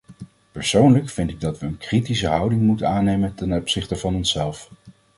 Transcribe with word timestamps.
Persoonlijk 0.51 1.09
vind 1.09 1.29
ik 1.29 1.41
dat 1.41 1.59
we 1.59 1.65
een 1.65 1.77
kritischer 1.77 2.29
houding 2.29 2.61
moeten 2.61 2.87
aannemen 2.87 3.35
ten 3.35 3.53
opzichte 3.53 3.95
van 3.95 4.15
onszelf. 4.15 4.69